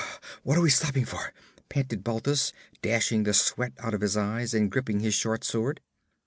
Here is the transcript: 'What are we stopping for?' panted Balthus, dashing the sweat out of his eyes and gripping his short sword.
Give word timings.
'What 0.41 0.57
are 0.57 0.61
we 0.61 0.71
stopping 0.71 1.05
for?' 1.05 1.31
panted 1.69 2.03
Balthus, 2.03 2.53
dashing 2.81 3.21
the 3.21 3.35
sweat 3.35 3.73
out 3.77 3.93
of 3.93 4.01
his 4.01 4.17
eyes 4.17 4.51
and 4.51 4.71
gripping 4.71 5.01
his 5.01 5.13
short 5.13 5.43
sword. 5.43 5.79